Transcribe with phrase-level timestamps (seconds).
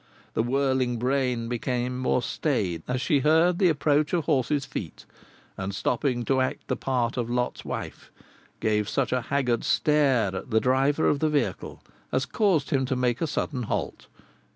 [0.33, 5.05] The whirling brain became more staid as she heard the approach of horses' feet,
[5.57, 8.11] and stopping to act the part of Lot's wife,
[8.59, 12.95] gave such a haggard stare at the driver of the vehicle as caused him to
[12.95, 14.07] make a sudden halt.